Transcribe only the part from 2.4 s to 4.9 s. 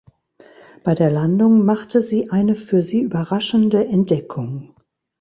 für sie überraschende Entdeckung.